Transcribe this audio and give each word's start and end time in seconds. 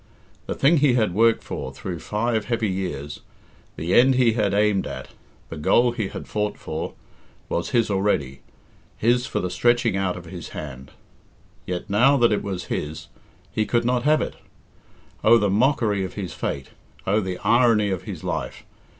The 0.47 0.55
thing 0.55 0.77
he 0.77 0.93
had 0.95 1.13
worked 1.13 1.43
for 1.43 1.71
through 1.71 1.99
five 1.99 2.45
heavy 2.45 2.67
years, 2.69 3.19
the 3.75 3.93
end 3.93 4.15
he 4.15 4.33
had 4.33 4.51
aimed 4.51 4.87
at, 4.87 5.09
the 5.49 5.57
goal 5.57 5.91
he 5.91 6.07
had 6.07 6.27
fought 6.27 6.57
for, 6.57 6.95
was 7.49 7.69
his 7.69 7.91
already 7.91 8.41
his 8.97 9.27
for 9.27 9.39
the 9.39 9.51
stretching 9.51 9.95
out 9.95 10.17
of 10.17 10.25
his 10.25 10.49
hand. 10.57 10.89
Yet 11.67 11.87
now 11.87 12.17
that 12.17 12.31
it 12.31 12.41
was 12.41 12.63
his, 12.65 13.09
he 13.51 13.67
could 13.67 13.85
not 13.85 14.01
have 14.01 14.23
it. 14.23 14.37
Oh, 15.23 15.37
the 15.37 15.51
mockery 15.51 16.03
of 16.03 16.13
his 16.15 16.33
fate! 16.33 16.69
Oh, 17.05 17.19
the 17.21 17.37
irony 17.37 17.91
of 17.91 18.01
his 18.05 18.23
life! 18.23 18.63